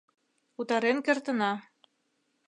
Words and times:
Утарен 0.59 0.97
кертына. 1.05 1.51